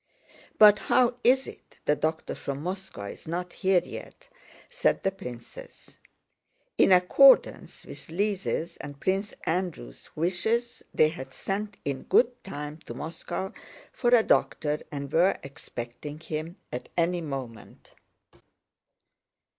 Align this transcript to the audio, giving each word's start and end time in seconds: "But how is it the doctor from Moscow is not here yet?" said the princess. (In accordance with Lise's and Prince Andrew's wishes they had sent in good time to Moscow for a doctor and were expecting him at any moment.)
"But 0.57 0.79
how 0.89 1.17
is 1.23 1.45
it 1.47 1.77
the 1.85 1.95
doctor 1.95 2.33
from 2.33 2.63
Moscow 2.63 3.03
is 3.03 3.27
not 3.27 3.53
here 3.53 3.83
yet?" 3.85 4.29
said 4.67 5.03
the 5.03 5.11
princess. 5.11 5.99
(In 6.75 6.91
accordance 6.91 7.85
with 7.85 8.09
Lise's 8.09 8.77
and 8.77 8.99
Prince 8.99 9.35
Andrew's 9.43 10.09
wishes 10.15 10.81
they 10.91 11.09
had 11.09 11.35
sent 11.35 11.77
in 11.85 12.01
good 12.01 12.43
time 12.43 12.79
to 12.87 12.95
Moscow 12.95 13.53
for 13.93 14.09
a 14.15 14.23
doctor 14.23 14.79
and 14.91 15.13
were 15.13 15.37
expecting 15.43 16.19
him 16.19 16.55
at 16.73 16.89
any 16.97 17.21
moment.) 17.21 17.93